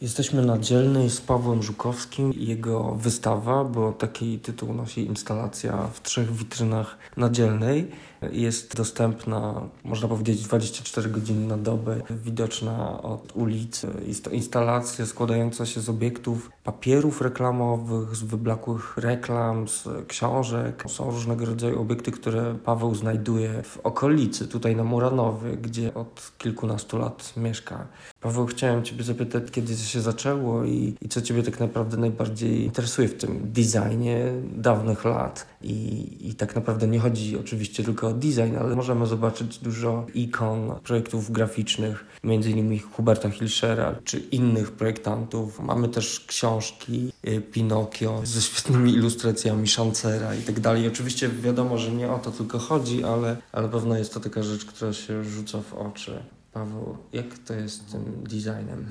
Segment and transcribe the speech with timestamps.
[0.00, 2.32] Jesteśmy na dzielnej z Pawłem Żukowskim.
[2.36, 7.90] Jego wystawa, bo taki tytuł nosi instalacja w trzech witrynach na dzielnej.
[8.32, 13.88] Jest dostępna, można powiedzieć, 24 godziny na dobę, widoczna od ulicy.
[14.06, 20.84] Jest to instalacja składająca się z obiektów papierów reklamowych, z wyblakłych reklam, z książek.
[20.88, 26.98] Są różnego rodzaju obiekty, które Paweł znajduje w okolicy, tutaj na Muranowy, gdzie od kilkunastu
[26.98, 27.86] lat mieszka.
[28.20, 32.64] Paweł, chciałem Ciebie zapytać, kiedy to się zaczęło i, i co Ciebie tak naprawdę najbardziej
[32.64, 35.46] interesuje w tym designie dawnych lat.
[35.62, 40.74] I, I tak naprawdę nie chodzi oczywiście tylko o design, ale możemy zobaczyć dużo ikon,
[40.84, 45.60] projektów graficznych, między innymi Huberta Hilschera czy innych projektantów.
[45.60, 50.88] Mamy też książki y, Pinokio ze świetnymi ilustracjami Szancera i tak dalej.
[50.88, 54.64] Oczywiście wiadomo, że nie o to tylko chodzi, ale, ale pewno jest to taka rzecz,
[54.64, 56.22] która się rzuca w oczy.
[56.52, 58.86] Paweł, jak to jest z tym designem?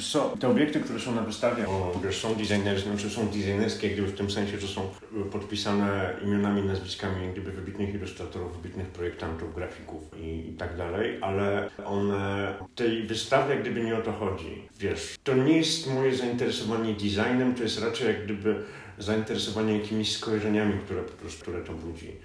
[0.00, 1.64] Co, te obiekty, które są na wystawie,
[2.04, 4.90] wiesz, są designerskie, znaczy są designerskie, gdyby w tym sensie, że są
[5.32, 12.54] podpisane imionami, nazwiskami gdyby wybitnych ilustratorów, wybitnych projektantów, grafików i, i tak dalej, ale one,
[12.74, 14.68] tej wystawie jak gdyby nie o to chodzi.
[14.78, 18.62] Wiesz, to nie jest moje zainteresowanie designem, to jest raczej jak gdyby
[18.98, 21.02] zainteresowanie jakimiś skojarzeniami, które
[21.40, 22.16] które to budzi.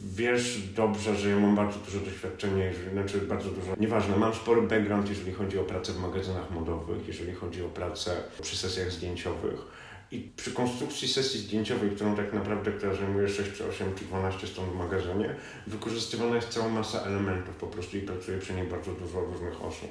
[0.00, 4.62] Wiesz dobrze, że ja mam bardzo duże doświadczenie, jeżeli, znaczy bardzo dużo, nieważne, mam spory
[4.62, 9.83] background, jeżeli chodzi o pracę w magazynach modowych, jeżeli chodzi o pracę przy sesjach zdjęciowych.
[10.14, 14.46] I przy konstrukcji sesji zdjęciowej, którą tak naprawdę, która zajmuje 6 czy 8 czy 12
[14.46, 15.34] stron w magazynie,
[15.66, 19.90] wykorzystywana jest cała masa elementów po prostu i pracuje przy niej bardzo dużo różnych osób.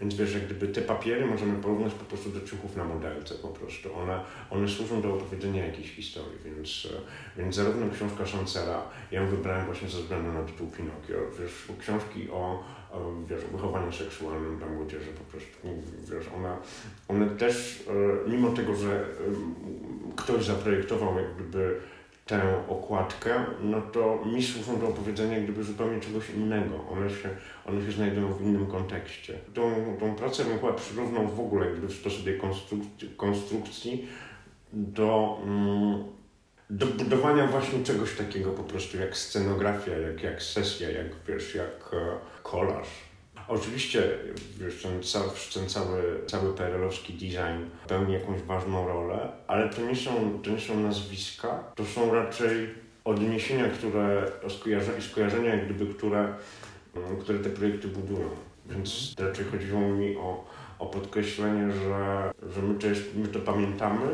[0.00, 3.48] Więc wiesz, jak gdyby te papiery możemy porównać po prostu do ciuchów na modelce po
[3.48, 3.94] prostu.
[3.94, 6.88] One, one służą do opowiedzenia jakiejś historii, więc,
[7.36, 12.30] więc zarówno książka Szancera, ja ją wybrałem właśnie ze względu na tytuł Pinokio, wiesz, książki
[12.30, 12.64] o
[13.26, 15.58] wiesz, wychowaniu seksualnym dla młodzieży po prostu,
[16.10, 16.56] wiesz, ona,
[17.08, 17.84] one też,
[18.26, 19.04] e, mimo tego, że
[20.16, 21.80] ktoś zaprojektował jak gdyby
[22.26, 26.88] tę okładkę, no to mi służą do opowiedzenia gdyby zupełnie czegoś innego.
[26.90, 27.28] One się,
[27.66, 29.38] one się znajdują w innym kontekście.
[29.54, 34.08] Tą, tą pracę bym chyba przyrównał w ogóle gdyby w sposobie konstrukcji, konstrukcji
[34.72, 36.04] do, mm,
[36.70, 41.90] do budowania właśnie czegoś takiego po prostu jak scenografia, jak, jak sesja, jak wiesz, jak
[42.44, 42.88] kolaż
[43.48, 44.18] Oczywiście
[44.58, 49.96] wiesz, ten, cały, ten cały, cały PRL-owski design pełni jakąś ważną rolę, ale to nie,
[49.96, 52.68] są, to nie są nazwiska, to są raczej
[53.04, 56.34] odniesienia, które skojarzenia, skojarzenia jak gdyby, które,
[56.96, 58.28] mm, które te projekty budują.
[58.66, 60.44] Więc raczej chodziło mi o,
[60.78, 64.06] o podkreślenie, że, że my, to jest, my to pamiętamy,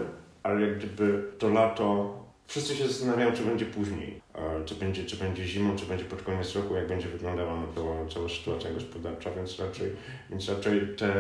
[0.42, 2.14] ale jak gdyby to lato
[2.50, 4.20] Wszyscy się zastanawiają, czy będzie później,
[4.64, 8.08] czy będzie, czy będzie zimą, czy będzie pod koniec roku, jak będzie wyglądała no, cała,
[8.14, 9.92] cała sytuacja gospodarcza, więc raczej,
[10.30, 11.12] więc raczej te,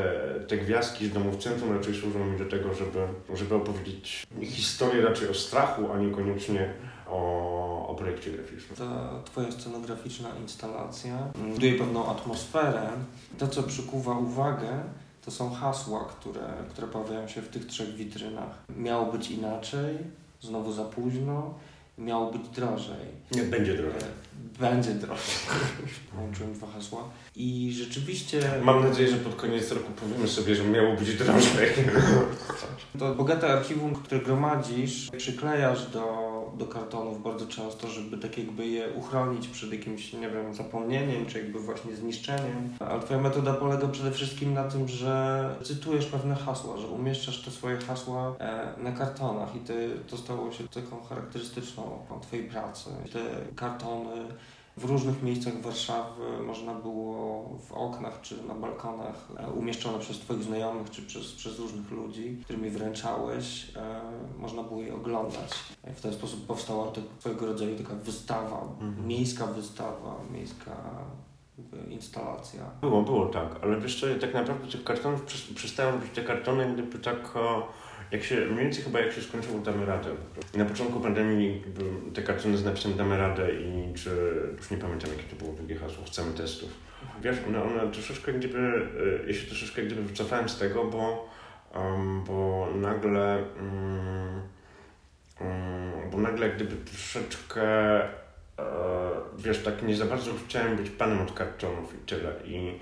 [0.48, 5.28] te gwiazdki z domów centrum raczej służą mi do tego, żeby, żeby opowiedzieć historię raczej
[5.28, 6.74] o strachu, a niekoniecznie
[7.08, 8.76] o, o projekcie graficznym.
[8.76, 11.18] Ta twoja scenograficzna instalacja
[11.52, 12.88] buduje pewną atmosferę.
[13.38, 14.82] To, co przykuwa uwagę,
[15.24, 18.58] to są hasła, które, które pojawiają się w tych trzech witrynach.
[18.76, 19.98] Miało być inaczej,
[20.40, 21.54] znowu za późno,
[21.98, 23.06] miało być drożej.
[23.32, 24.10] Nie, będzie drożej.
[24.60, 25.34] Będzie drożej.
[26.14, 27.04] Połączyłem dwa hasła.
[27.36, 28.40] I rzeczywiście...
[28.62, 31.68] Mam nadzieję, że pod koniec roku powiemy sobie, że miało być drożej.
[32.98, 38.92] To bogate archiwum, które gromadzisz, przyklejasz do do kartonów bardzo często, żeby tak jakby je
[38.92, 42.76] uchronić przed jakimś, nie wiem, zapomnieniem, czy jakby właśnie zniszczeniem.
[42.78, 47.50] Ale Twoja metoda polega przede wszystkim na tym, że cytujesz pewne hasła, że umieszczasz te
[47.50, 52.90] swoje hasła e, na kartonach i ty, to stało się taką charakterystyczną Twojej pracy.
[53.12, 54.24] Te kartony
[54.76, 60.42] w różnych miejscach Warszawy można było w oknach czy na balkonach e, umieszczone przez Twoich
[60.42, 64.00] znajomych czy przez, przez różnych ludzi, którymi wręczałeś, e,
[64.38, 65.50] można było je oglądać.
[65.94, 69.06] W ten sposób powstała Twojego rodzaju taka wystawa, mhm.
[69.06, 70.76] miejska wystawa, miejska
[71.88, 72.62] instalacja.
[72.80, 75.22] Było, było tak, ale wiesz co, tak naprawdę tych kartonów
[75.54, 77.34] przestają być te kartony gdyby tak
[78.12, 80.10] jak się, mniej więcej chyba jak się skończyło Damy Radę.
[80.54, 81.62] Na początku pandemii
[82.14, 84.10] te kartony z napisem Damy Radę i czy,
[84.56, 86.70] już nie pamiętam jakie to było drugie hasło, chcemy testów.
[87.22, 88.88] Wiesz, one, one troszeczkę gdyby,
[89.24, 91.28] e, ja się troszeczkę gdyby wycofałem z tego, bo,
[91.74, 94.40] um, bo nagle um,
[95.40, 97.62] um, bo nagle gdyby troszeczkę
[99.38, 102.34] wiesz, tak nie za bardzo chciałem być panem od kartonów i tyle.
[102.44, 102.72] I,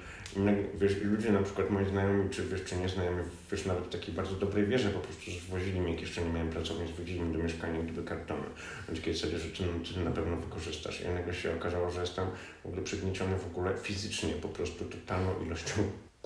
[0.74, 3.22] wiesz, ludzie na przykład moi znajomi, czy wiesz, czy nieznajomi,
[3.52, 6.50] wiesz, nawet w takiej bardzo dobrej wierze po prostu zwozili mi, jak jeszcze nie miałem
[6.50, 8.46] pracowni, zwozili mi do mieszkania gdyby kartony.
[8.88, 9.64] Na takiej zasadzie, że ty,
[9.94, 11.00] ty na pewno wykorzystasz.
[11.00, 12.26] I nagle się okazało, że jestem
[12.62, 15.72] w ogóle przygnieciony w ogóle fizycznie, po prostu totalną ilością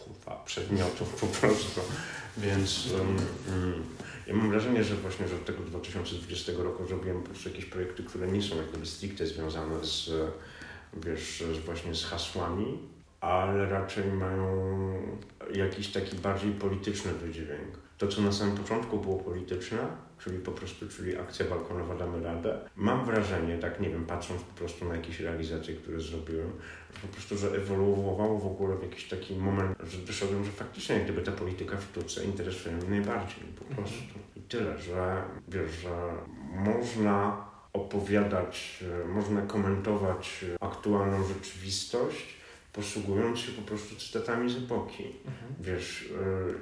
[0.04, 1.80] kurwa, przedmiotów po prostu.
[2.36, 3.16] Więc um,
[3.48, 3.84] um,
[4.26, 8.02] ja mam wrażenie, że właśnie że od tego 2020 roku zrobiłem po prostu jakieś projekty,
[8.02, 10.10] które nie są jakby stricte związane z,
[11.06, 12.78] wiesz, właśnie z hasłami,
[13.22, 14.92] ale raczej mają
[15.54, 17.78] jakiś taki bardziej polityczny wydźwięk.
[17.98, 19.78] To, co na samym początku było polityczne,
[20.18, 24.54] czyli po prostu, czyli akcja balkonowa Damy Radę, mam wrażenie, tak nie wiem, patrząc po
[24.54, 26.52] prostu na jakieś realizacje, które zrobiłem,
[26.94, 31.00] że po prostu, że ewoluowało w ogóle w jakiś taki moment, że doszedłem, że faktycznie
[31.00, 33.76] gdyby ta polityka w sztuce interesuje mnie najbardziej po mhm.
[33.76, 34.18] prostu.
[34.36, 36.12] I tyle, że wiesz, że
[36.54, 42.41] można opowiadać, można komentować aktualną rzeczywistość,
[42.72, 45.04] posługując się po prostu cytatami z epoki.
[45.26, 45.54] Mhm.
[45.60, 46.02] Wiesz,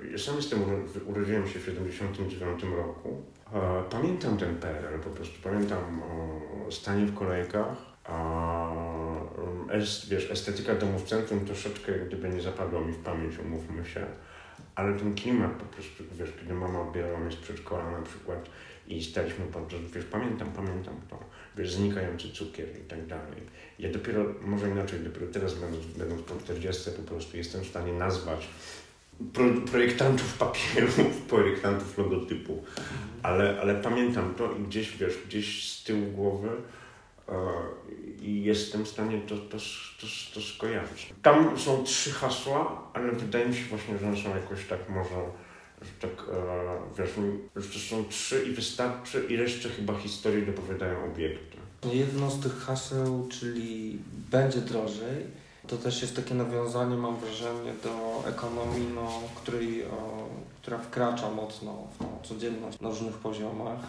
[0.05, 0.59] y, ja sam jestem,
[1.07, 3.23] urodziłem się w 79 roku.
[3.91, 6.03] Pamiętam ten PRL, po prostu pamiętam
[6.71, 8.71] stanie w kolejkach, a
[9.71, 14.07] est, wiesz, estetyka domów centrum troszeczkę gdyby nie zapadła mi w pamięć, umówmy się,
[14.75, 18.51] ale ten klimat po prostu, wiesz, kiedy mama odbierała mnie z przedszkola na przykład
[18.91, 21.19] i staliśmy pod, wiesz, pamiętam, pamiętam to,
[21.57, 23.41] wiesz, znikający cukier i tak dalej.
[23.79, 27.93] Ja dopiero, może inaczej, dopiero teraz będąc, będąc po 40 po prostu jestem w stanie
[27.93, 28.49] nazwać
[29.33, 30.99] pro, projektantów papierów,
[31.29, 32.65] projektantów logotypu,
[33.23, 36.49] ale, ale pamiętam to i gdzieś, wiesz, gdzieś z tyłu głowy
[37.29, 37.33] e,
[38.23, 39.59] i jestem w stanie to, to,
[40.01, 41.13] to, to skojarzyć.
[41.23, 45.15] Tam są trzy hasła, ale wydaje mi się właśnie, że one są jakoś tak może
[45.15, 45.50] że
[46.01, 47.03] tak, e,
[47.57, 51.57] wiesz, to są trzy i wystarczy i reszcie chyba historii dopowiadają obiekty.
[51.93, 53.99] Jedno z tych haseł, czyli
[54.31, 55.27] będzie drożej,
[55.67, 60.29] to też jest takie nawiązanie, mam wrażenie, do ekonomii, no, której, o,
[60.63, 63.81] która wkracza mocno w tą codzienność na różnych poziomach.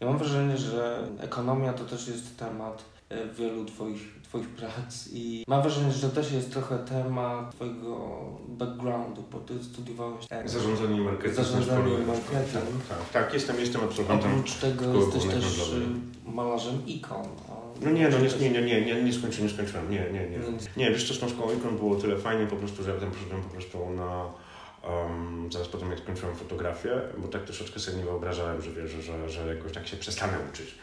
[0.00, 5.44] Ja mam wrażenie, że ekonomia to też jest temat e, wielu Twoich Twoich prac i
[5.48, 10.96] mam wrażenie, że to też jest trochę temat Twojego backgroundu, bo Ty studiowałeś tak, zarządzanie
[10.96, 11.34] i marketing.
[11.34, 12.84] Zarządzanie i marketing.
[12.88, 15.72] Tak, tak, tak, jestem, jestem absolwentem Oprócz tego jesteś też
[16.26, 17.26] malarzem ikon.
[17.82, 20.38] No nie, no nie, nie, nie, nie, nie skończyłem, nie skończyłem, nie, nie, nie.
[20.76, 23.10] Nie, wiesz co, z tą szkołą ikon było tyle fajnie po prostu, że ja potem
[23.10, 24.26] poszedłem po prostu na
[24.88, 29.30] Um, zaraz potem jak skończyłem fotografię, bo tak troszeczkę sobie nie wyobrażałem, że wiesz, że,
[29.30, 30.74] że jakoś tak się przestanę uczyć.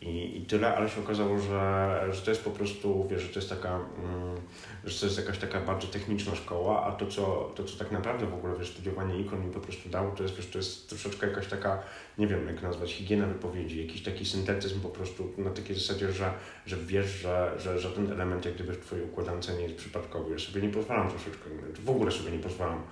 [0.00, 3.38] I, I tyle, ale się okazało, że, że to jest po prostu, wiesz, że to
[3.38, 4.36] jest taka, mm,
[4.84, 8.26] że to jest jakaś taka bardzo techniczna szkoła, a to co, to, co tak naprawdę
[8.26, 11.28] w ogóle, wiesz, studiowanie ikon mi po prostu dało, to jest, wiesz, to jest troszeczkę
[11.28, 11.82] jakaś taka,
[12.18, 16.32] nie wiem jak nazwać, higiena wypowiedzi, jakiś taki syntetyzm po prostu na takiej zasadzie, że,
[16.66, 20.32] że wiesz, że, że, że ten element jak gdyby w Twojej układance nie jest przypadkowy.
[20.32, 21.50] Ja sobie nie pozwalam troszeczkę,
[21.84, 22.82] w ogóle sobie nie pozwalam,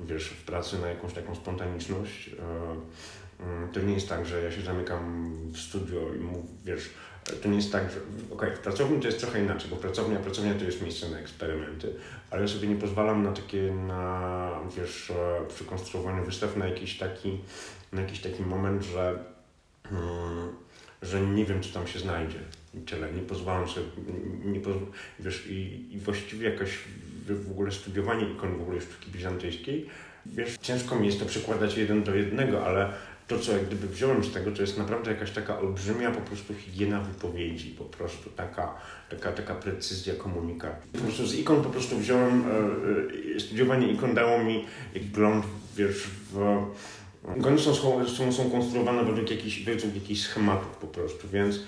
[0.00, 2.28] wiesz, w pracy na jakąś taką spontaniczność.
[2.28, 2.36] Yy,
[3.42, 6.90] Mm, to nie jest tak, że ja się zamykam w studio i mówię, wiesz,
[7.42, 7.96] to nie jest tak, że
[8.30, 11.18] okej, okay, w pracowni to jest trochę inaczej, bo pracownia, pracownia to jest miejsce na
[11.18, 11.94] eksperymenty,
[12.30, 16.98] ale ja sobie nie pozwalam na takie, na, wiesz, e, przy konstruowaniu wystaw na jakiś
[16.98, 17.38] taki,
[17.92, 19.24] na jakiś taki moment, że,
[19.84, 20.48] hmm,
[21.02, 22.38] że nie wiem, co tam się znajdzie
[22.74, 23.12] i tyle.
[23.12, 23.86] Nie pozwalam sobie,
[24.44, 24.74] nie poz,
[25.20, 26.78] wiesz, i, i właściwie jakaś
[27.28, 29.86] w ogóle studiowanie ikon w ogóle sztuki bizantyjskiej,
[30.26, 32.92] wiesz, ciężko mi jest to przekładać jeden do jednego, ale
[33.28, 36.54] to, co jak gdyby wziąłem z tego, to jest naprawdę jakaś taka olbrzymia po prostu
[36.54, 38.74] higiena wypowiedzi, po prostu taka,
[39.10, 40.90] taka, taka precyzja komunikacji.
[40.92, 44.64] Po prostu z ikon po prostu wziąłem, e, e studiowanie ikon dało mi
[44.94, 45.44] wgląd,
[45.76, 46.62] wiesz, w...
[47.38, 47.74] Ikony są,
[48.06, 51.60] są, są konstruowane według jakichś, według jakichś schematów po prostu, więc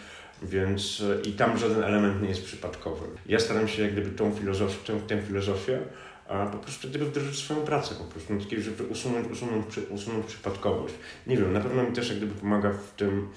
[0.43, 3.07] więc e, i tam żaden element nie jest przypadkowy.
[3.27, 5.81] Ja staram się jak gdyby tą filozofię, tę, tę filozofię
[6.29, 10.95] a po prostu gdyby wdrożyć swoją pracę po prostu, takiej, żeby usunąć, usunąć, usunąć przypadkowość.
[11.27, 13.29] Nie wiem, na pewno mi też jak gdyby pomaga w tym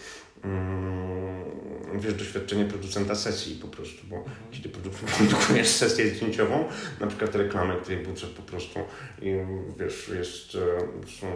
[2.00, 4.36] wiesz, doświadczenie producenta sesji po prostu, bo mhm.
[4.51, 4.70] kiedy
[5.17, 6.65] produkujesz sesję zdjęciową,
[7.00, 8.79] na przykład reklamę, której budżet po prostu
[9.22, 9.34] i,
[9.79, 10.79] wiesz, jest, e,
[11.20, 11.27] są,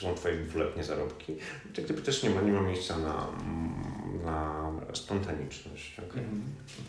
[0.00, 1.36] są twoje dwuletnie zarobki,
[1.74, 3.26] tak gdyby też nie ma, nie ma miejsca na,
[4.24, 5.98] na spontaniczność.
[5.98, 6.22] Okay?
[6.22, 6.42] Mhm.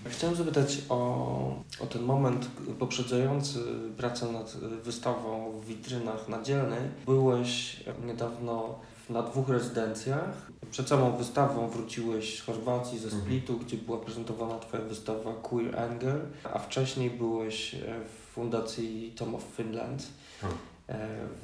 [0.09, 2.47] Chciałem zapytać o, o ten moment
[2.79, 3.59] poprzedzający
[3.97, 6.79] pracę nad wystawą w witrynach nadzielnej.
[7.05, 10.51] Byłeś niedawno na dwóch rezydencjach.
[10.71, 13.23] Przed samą wystawą wróciłeś z Chorwacji, ze mhm.
[13.23, 13.67] Splitu, mhm.
[13.67, 16.21] gdzie była prezentowana Twoja wystawa Queer Anger,
[16.53, 17.75] a wcześniej byłeś
[18.05, 20.07] w fundacji Tom of Finland.
[20.41, 20.57] Hmm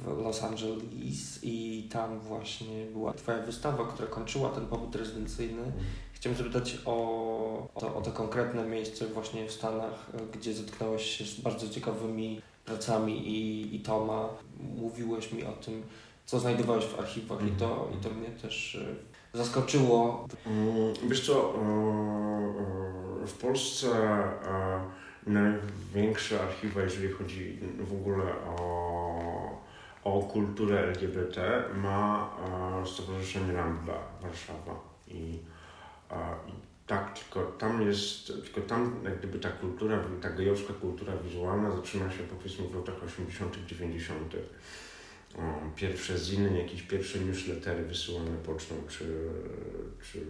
[0.00, 5.62] w Los Angeles i tam właśnie była Twoja wystawa, która kończyła ten pobyt rezydencyjny.
[5.62, 5.84] Mhm.
[6.12, 6.92] Chciałem zapytać o,
[7.74, 12.40] o, to, o to konkretne miejsce właśnie w Stanach, gdzie zetknąłeś się z bardzo ciekawymi
[12.64, 14.28] pracami i, i Toma.
[14.76, 15.82] Mówiłeś mi o tym,
[16.26, 18.74] co znajdowałeś w archiwach i, to, i to mnie też
[19.34, 20.28] e, zaskoczyło.
[20.46, 21.58] Mm, wiesz co, e,
[23.22, 23.88] e, w Polsce
[25.26, 29.66] największe archiwa, jeżeli chodzi w ogóle o
[30.04, 32.30] o kulturę LGBT ma
[32.86, 34.80] Stowarzyszenie Rambla Warszawa.
[35.08, 35.38] I,
[36.46, 36.52] i
[36.86, 42.10] tak, tylko tam jest, tylko tam jak gdyby ta kultura, ta gejowska kultura wizualna zaczyna
[42.10, 44.36] się powiedzmy w latach 80., 90.
[45.76, 49.04] Pierwsze ziny, jakieś pierwsze newslettery wysyłane pocztą, czy,
[50.12, 50.20] czy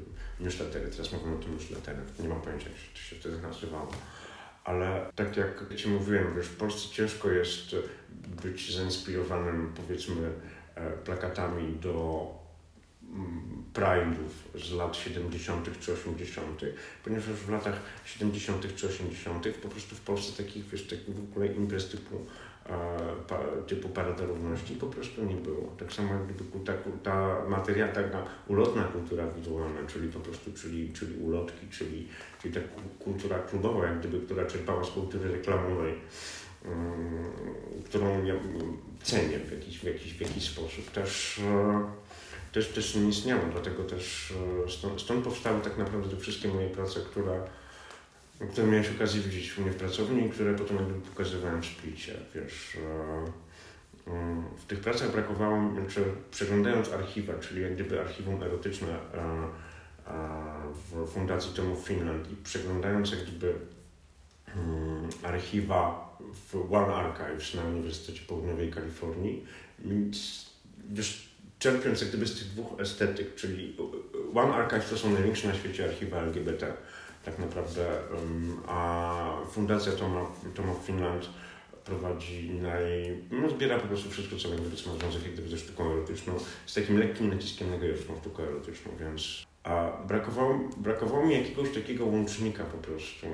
[0.41, 3.93] newslettery, teraz mówimy o tym newsletterach, nie mam pojęcia jak to się wtedy nazywało.
[4.65, 7.77] Ale tak jak Ci mówiłem, wiesz, w Polsce ciężko jest
[8.43, 10.31] być zainspirowanym powiedzmy
[10.75, 12.27] e, plakatami do
[13.75, 15.81] pride'ów z lat 70.
[15.81, 16.61] czy 80.,
[17.05, 18.77] ponieważ w latach 70.
[18.77, 19.49] czy 80.
[19.63, 22.27] po prostu w Polsce takich, wiesz, takich w ogóle imprez typu,
[22.69, 25.73] e, typu Parada Równości po prostu nie było.
[25.79, 26.23] Tak samo jak
[26.65, 32.09] ta, ta materia, taka ulotna kultura wizualna, czyli po prostu, czyli, czyli ulotki, czyli,
[32.43, 32.61] czyli ta
[32.99, 35.95] kultura klubowa, jak gdyby, która czerpała z kultury reklamowej,
[36.65, 36.75] um,
[37.85, 38.35] którą ja
[39.03, 40.91] cenię w jakiś, w jakiś, w jakiś sposób.
[40.91, 42.07] Też e,
[42.57, 44.35] też, też nie istniało, dlatego też
[44.67, 47.41] e, stąd, stąd powstały tak naprawdę te wszystkie moje prace, które,
[48.39, 50.79] które miałeś okazję widzieć u mnie w pracowni które potem
[51.09, 52.77] pokazywałem w splicie, wiesz.
[54.07, 59.49] E, mm, w tych pracach brakowało, znaczy przeglądając archiwa, czyli jak gdyby archiwum erotyczne e,
[60.91, 63.55] w Fundacji Tomów Finland i przeglądając jak gdyby
[64.57, 66.07] mm, archiwa
[66.51, 69.45] w One Archives na Uniwersytecie Południowej Kalifornii,
[70.91, 73.77] wiesz, czerpiąc jak gdyby z tych dwóch estetyk, czyli
[74.35, 76.73] One Archive to są największe na świecie archiwa LGBT
[77.27, 77.87] tak naprawdę,
[78.67, 81.29] a Fundacja Toma, Toma Finland
[81.85, 82.83] prowadzi naj...
[83.31, 86.33] no zbiera po prostu wszystko, co jakby ma związek jak gdyby ze sztuką erotyczną,
[86.67, 92.07] z takim lekkim naciskiem na gejowską sztukę erotyczną, więc a brakowało, brakowało mi jakiegoś takiego
[92.07, 93.27] łącznika po prostu.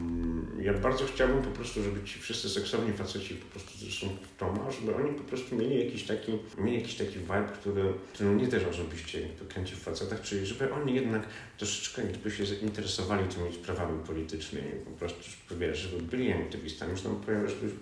[0.00, 4.36] Mm, ja bardzo chciałbym po prostu, żeby ci wszyscy seksowni faceci po prostu zresztą w
[4.38, 8.48] Toma, żeby oni po prostu mieli jakiś taki, mieli jakiś taki vibe, który, który mnie
[8.48, 11.22] też osobiście kręci w facetach, czyli żeby oni jednak
[11.56, 15.22] troszeczkę jakby się zainteresowali tymi sprawami politycznymi, po prostu,
[15.72, 17.20] żeby byli aktywistami, zresztą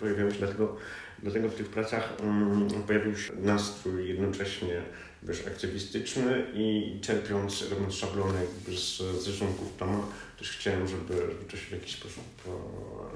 [0.01, 0.77] pojawiały się dlatego,
[1.23, 4.83] dlatego w tych pracach um, pojawił się nastrój jednocześnie
[5.27, 10.07] wiesz, aktywistyczny i czerpiąc, robiąc szablony jakby z, z rysunków Toma,
[10.39, 11.15] też chciałem, żeby,
[11.51, 12.25] to się w jakiś sposób,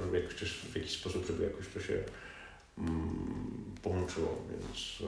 [0.04, 1.98] żeby jakoś, też w jakiś sposób, żeby jakoś to się
[2.78, 5.02] um, połączyło, więc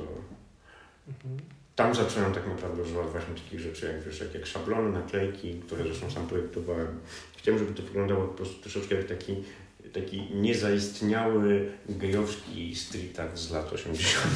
[1.09, 1.41] mhm.
[1.77, 5.85] tam zacząłem tak naprawdę używać właśnie takich rzeczy, jak wiesz, jak, jak szablony, naklejki, które
[5.85, 7.01] zresztą sam projektowałem.
[7.37, 9.37] Chciałem, żeby to wyglądało po prostu troszeczkę jak taki
[9.93, 14.27] taki niezaistniały gejowski street art z lat 80.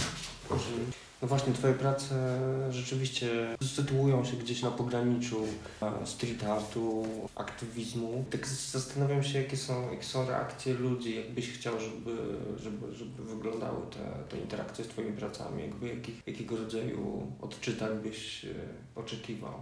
[1.22, 5.46] No właśnie, Twoje prace rzeczywiście sytuują się gdzieś na pograniczu
[5.82, 8.24] e, street artu, aktywizmu.
[8.30, 12.16] Tak zastanawiam się, jakie są, jakie są reakcje ludzi, jakbyś chciał, żeby,
[12.56, 18.44] żeby, żeby wyglądały te, te interakcje z Twoimi pracami, jakby jakich, jakiego rodzaju odczytań byś
[18.44, 18.48] e,
[18.94, 19.54] oczekiwał.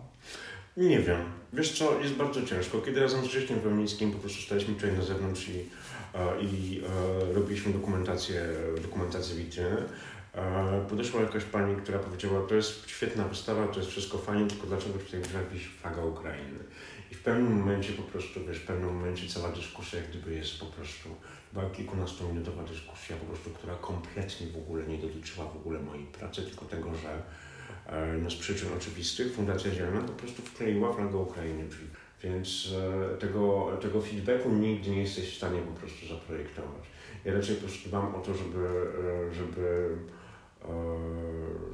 [0.76, 1.20] Nie wiem.
[1.52, 2.80] Wiesz co, jest bardzo ciężko.
[2.80, 5.58] Kiedy razem z Grześkiem Wełnickim po prostu staliśmy tutaj na zewnątrz i,
[6.14, 6.82] e, i
[7.34, 8.46] robiliśmy dokumentację,
[8.82, 9.82] dokumentację witryny,
[10.88, 14.98] podeszła jakaś pani, która powiedziała, to jest świetna wystawa, to jest wszystko fajnie, tylko dlaczego
[14.98, 16.58] tutaj jakiś flaga Ukrainy?
[17.10, 20.60] I w pewnym momencie po prostu, wiesz, w pewnym momencie cała dyskusja jak gdyby jest
[20.60, 21.08] po prostu,
[21.52, 26.42] była kilkunastominutowa dyskusja po prostu, która kompletnie w ogóle nie dotyczyła w ogóle mojej pracy,
[26.42, 27.22] tylko tego, że
[27.86, 31.64] e, no z przyczyn oczywistych Fundacja Zielona po prostu wkleiła flagę Ukrainy.
[32.22, 32.68] Więc
[33.12, 36.84] e, tego, tego feedbacku nigdy nie jesteś w stanie po prostu zaprojektować.
[37.24, 38.86] Ja raczej po prostu dbam o to, żeby,
[39.32, 40.23] żeby E,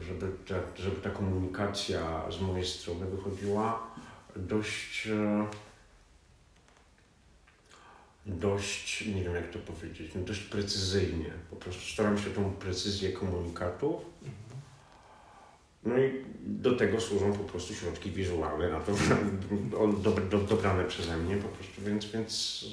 [0.00, 3.90] żeby ta, żeby ta komunikacja z mojej strony wychodziła
[4.36, 5.46] dość, e,
[8.26, 11.30] dość, nie wiem jak to powiedzieć, no dość precyzyjnie.
[11.50, 14.04] Po prostu staram się tą precyzję komunikatów.
[15.84, 18.92] No i do tego służą po prostu środki wizualne, na to
[20.02, 22.64] do, do, dobrane przeze mnie po prostu, więc, więc,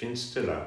[0.00, 0.66] więc tyle.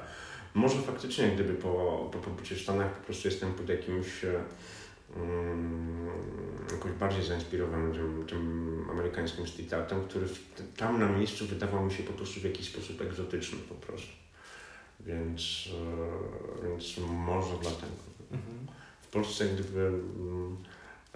[0.53, 6.09] Może faktycznie, gdyby po, po pobycie w Stanach po prostu jestem pod jakimś um,
[6.71, 10.39] jakoś bardziej zainspirowany tym, tym amerykańskim street artem, który w,
[10.77, 14.11] tam na miejscu wydawał mi się po prostu w jakiś sposób egzotyczny po prostu.
[14.99, 15.69] Więc,
[16.63, 17.93] e, więc może dlatego.
[18.31, 18.67] Mhm.
[19.01, 20.57] W Polsce gdyby, mm,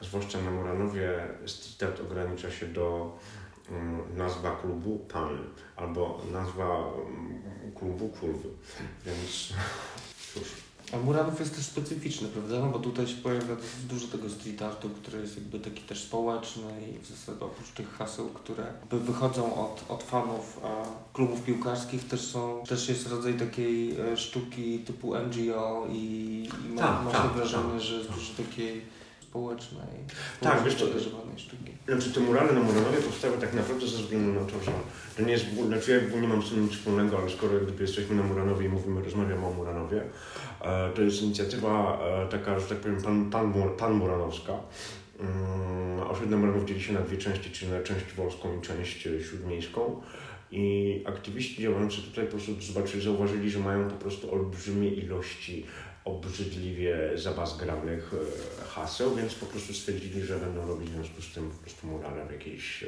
[0.02, 3.47] zwłaszcza na Moranowie, street art ogranicza się do Mm,
[4.16, 5.38] nazwa klubu Pan
[5.76, 7.42] albo nazwa mm,
[7.76, 8.50] klubu Kurwy.
[9.06, 9.54] Więc
[10.34, 10.68] cóż.
[10.94, 12.60] A Muranów jest też specyficzny, prawda?
[12.60, 13.56] No bo tutaj się pojawia
[13.90, 16.64] dużo tego street artu, który jest jakby taki też społeczny
[16.96, 22.22] i w zasadzie oprócz tych haseł, które wychodzą od, od fanów a klubów piłkarskich też
[22.22, 27.32] są, też jest rodzaj takiej e, sztuki typu NGO i, i ma, tak, ma tak,
[27.32, 27.82] wrażenie, tak.
[27.82, 28.82] że jest dużo takiej
[29.38, 29.88] społecznej,
[30.42, 31.72] Tak, wiesz co, zaangażowanej sztuki.
[31.88, 34.72] Znaczy te murale na Muranowie powstały tak naprawdę ze względu na to, że
[35.18, 38.16] to nie jest, znaczy ja nie mam z tym nic wspólnego, ale skoro gdyby jesteśmy
[38.16, 40.04] na Muranowie i mówimy, rozmawiamy o Muranowie,
[40.62, 44.54] e, to jest inicjatywa e, taka, że tak powiem, pan, pan, pan Muranowska.
[45.20, 50.02] Um, osiedle Muranów dzieli się na dwie części, czyli na część wolską i część śródmiejską.
[50.52, 55.66] I aktywiści działający tutaj po prostu zobaczyli, zauważyli, że mają po prostu olbrzymie ilości
[56.08, 61.50] obrzydliwie zabazgranych e, haseł, więc po prostu stwierdzili, że będą robić w związku z tym
[61.50, 62.88] po prostu murale jakieś e,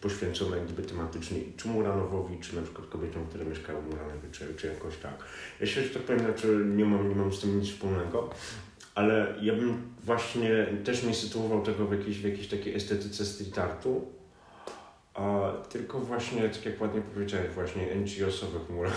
[0.00, 4.66] poświęcone gdyby tematycznie czy Muranowowi, czy na przykład kobietom, które mieszkają w Muranowie, czy, czy
[4.66, 5.24] jakoś tak.
[5.60, 8.30] Ja się, tak powiem, znaczy nie mam, nie mam z tym nic wspólnego,
[8.94, 13.58] ale ja bym właśnie też nie sytuował tego w jakiejś, w jakiejś takiej estetyce street
[13.58, 14.06] artu,
[15.14, 18.96] a tylko właśnie, tak jak ładnie powiedziałeś, właśnie NGO-sowych murali.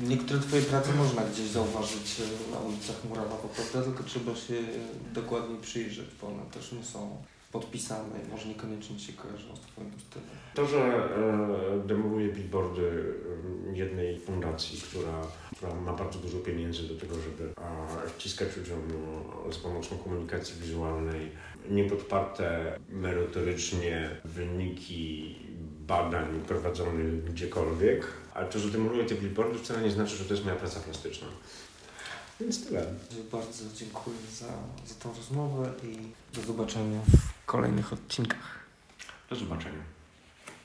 [0.00, 3.82] Niektóre Twoje prace można gdzieś zauważyć e, na ulicach Muranowa, prawda?
[3.82, 4.54] Tylko trzeba się
[5.14, 7.16] dokładniej przyjrzeć, bo one też nie są
[7.52, 10.28] podpisane i może niekoniecznie się kojarzą z Twoim stylem.
[10.54, 13.14] To, że e, demoluję billboardy
[13.72, 15.22] e, jednej fundacji, która,
[15.56, 18.78] która ma bardzo dużo pieniędzy do tego, żeby e, wciskać ludziom
[19.48, 21.30] e, z pomocą komunikacji wizualnej
[21.70, 25.36] niepodparte merytorycznie wyniki
[25.86, 28.06] badań prowadzonych gdziekolwiek,
[28.40, 31.26] ale to, że demoluję te billboardy wcale nie znaczy, że to jest moja praca plastyczna.
[32.40, 32.86] Więc tyle.
[33.32, 34.46] Bardzo dziękuję za,
[34.86, 35.98] za tą rozmowę i
[36.36, 38.60] do zobaczenia w kolejnych odcinkach.
[39.30, 39.99] Do zobaczenia.